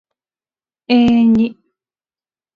[0.87, 1.55] 永遠に